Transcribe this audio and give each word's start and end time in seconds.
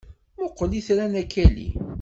Mmuqqel 0.37 0.71
itran 0.79 1.13
a 1.21 1.23
Kelly! 1.31 1.67